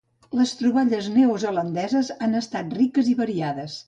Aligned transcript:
Les 0.37 0.51
troballes 0.61 1.09
neozelandeses 1.17 2.09
han 2.29 2.33
estat 2.39 2.73
riques 2.79 3.13
i 3.13 3.15
variades. 3.21 3.77